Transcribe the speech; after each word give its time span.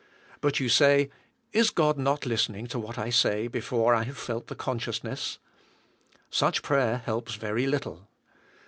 But 0.41 0.59
you 0.59 0.67
say, 0.67 1.11
*'Is 1.53 1.69
God 1.69 1.95
not 1.99 2.25
listening 2.25 2.65
to 2.69 2.79
what 2.79 2.97
I 2.97 3.11
say 3.11 3.47
before 3.47 3.93
I 3.93 4.01
have 4.05 4.17
felt 4.17 4.47
the 4.47 4.55
consciousness." 4.55 5.37
Such 6.31 6.63
prayer 6.63 7.03
helps 7.05 7.35
very 7.35 7.67
little. 7.67 8.07